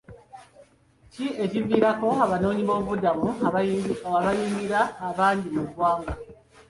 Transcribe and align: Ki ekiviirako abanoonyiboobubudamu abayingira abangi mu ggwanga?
Ki 1.13 1.25
ekiviirako 1.43 2.09
abanoonyiboobubudamu 2.25 3.27
abayingira 3.47 4.79
abangi 5.07 5.47
mu 5.55 5.63
ggwanga? 5.67 6.13